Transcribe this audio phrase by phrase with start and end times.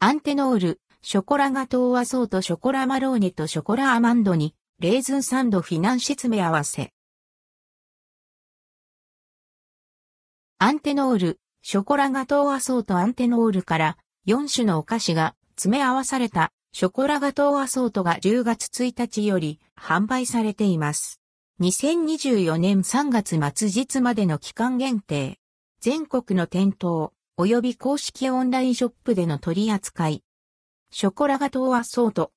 [0.00, 6.92] アンテノール、ショコラガトーワソーとショコラマローネとショコラアマンドに、レーズンサンドフィナンシェ詰め合わせ。
[10.58, 13.98] アンテノール、ショコラガトーワソーとアンテノールから
[14.28, 21.20] 4種のお菓子が詰め合わされたショコラガトーアソートが10月1日より販売されています。
[21.60, 25.40] 2024年3月末日までの期間限定。
[25.80, 30.24] 全国の店頭、及び公式オンラインショップでの取り扱い。
[30.90, 32.32] ショコラガトーアソート。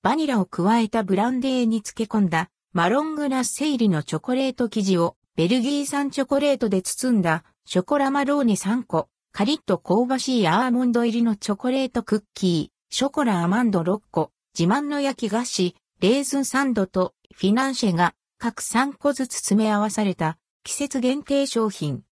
[0.00, 2.48] バニラを加えたブランデーに漬け込んだ。
[2.72, 5.16] マロングラッセイリのチョコレート生地を。
[5.34, 7.42] ベルギー産チョコレートで包んだ。
[7.66, 18.14] ショコラマローネ3個、カリッと香ばしいアーモンド入りのチョコレートクッキー、ショコラアマンド6個、自慢の焼き菓子、レーズンサンドとフィナンシェが。
[18.38, 20.38] 各3個ずつ詰め合わされた。
[20.62, 22.04] 季節限定商品。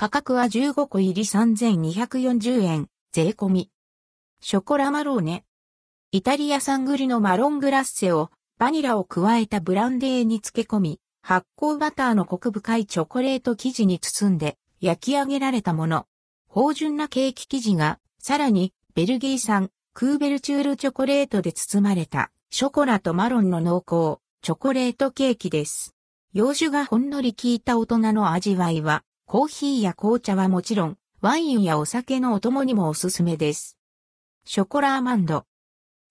[0.00, 3.70] 価格は15個入り3240円、税込み。
[4.40, 5.44] ショコラマローネ。
[6.10, 16.06] イタリア産栗のマロングラッセをバニラを加えたブランデーに漬け込み、発酵バターのコク深いチョコレート生地に包んで焼き上げられたもの。
[16.48, 25.94] 芳醇なケーキ生地が、さらにベルギー産クーベルチュールチョコレートで包まれた、ショコラとマロンの濃厚、チョコレートケーキです。
[26.32, 33.78] 洋酒がほんのり効いた大人の味わいは、コーヒーや紅茶はもちろん、ワインやお酒のお供にもおすすめです。
[34.44, 35.46] ショコラアマンド。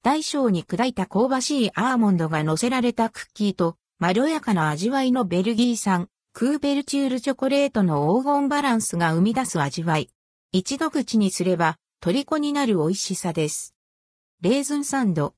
[0.03, 10.09] 大小に砕いた香ばしいアーモンドが乗せられたクッキーと、まろやかな味わいのベルギー産、クーベルチュールチョコレートの黄金バランスが生み出す味わい。
[10.53, 13.75] 一度口にすれば、虜になる美味しさです。
[14.40, 15.36] レーズンサンド。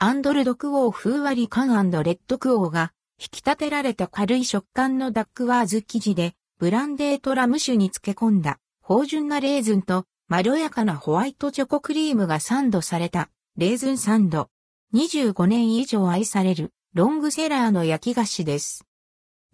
[0.00, 14.48] アンドルドクオー風割り缶レッドクオーが引き立てられた軽い食感のダックワーズ生地でブランデーとラム酒に漬け込んだ芳醇なレーズンとまろやかなホワイトチョコクリームがサンドされたレーズンサンド。
[14.94, 18.86] 25年以上愛されるロングセラーの焼き菓子です。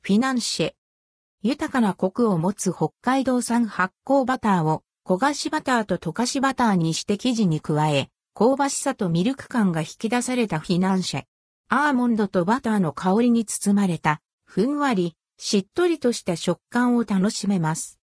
[0.03, 0.73] フィナンシェ。
[1.43, 11.25] 豊かなコクを持つ北海道産発酵バターを焦がしバターと溶かしバターにして生地に加え、香ばしさとミルク感が引き出されたフィナンシェ。
[11.69, 17.99] アーモンドとバターの香りに包まれた、ふんわり、しっとりとした食感を楽しめます。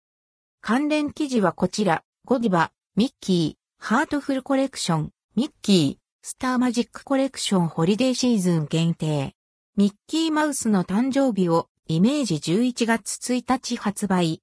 [0.60, 9.34] 関連記事はこちら、ゴディバ、ミッキー、ハートフルコレクション、ミッキー、スターマジックコレクションホリデーシーズン限定。
[9.76, 14.32] ミッキーマウスの誕生日をイメージ11月1日発売。